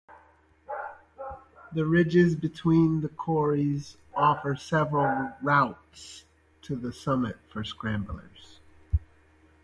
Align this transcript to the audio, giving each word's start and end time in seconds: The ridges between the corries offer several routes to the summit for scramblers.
The 1.73 1.85
ridges 1.85 2.35
between 2.35 3.01
the 3.01 3.07
corries 3.09 3.97
offer 4.15 4.55
several 4.55 5.33
routes 5.43 6.25
to 6.63 6.75
the 6.75 6.91
summit 6.91 7.37
for 7.49 7.63
scramblers. 7.63 8.57